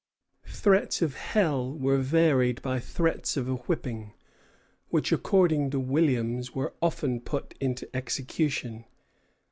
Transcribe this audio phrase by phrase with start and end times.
[0.47, 4.13] Threats of hell were varied by threats of a whipping,
[4.89, 8.85] which, according to Williams, were often put into execution.